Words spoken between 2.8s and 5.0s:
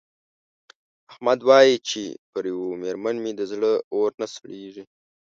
مېرمن مې د زړه اور نه سړېږي.